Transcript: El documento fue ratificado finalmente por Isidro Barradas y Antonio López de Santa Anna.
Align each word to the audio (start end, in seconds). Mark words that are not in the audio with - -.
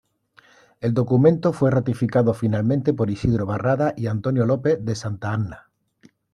El 0.79 0.95
documento 0.95 1.53
fue 1.53 1.69
ratificado 1.69 2.33
finalmente 2.33 2.91
por 2.91 3.11
Isidro 3.11 3.45
Barradas 3.45 3.93
y 3.97 4.07
Antonio 4.07 4.47
López 4.47 4.83
de 4.83 4.95
Santa 4.95 5.31
Anna. 5.31 5.69